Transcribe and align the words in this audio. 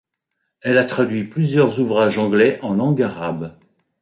Elle 0.61 0.79
a 0.79 0.85
traduit 0.85 1.25
plusieurs 1.25 1.79
ouvrages 1.79 2.17
anglais 2.17 2.57
en 2.63 2.73
langue 2.73 3.03
arabe. 3.03 3.55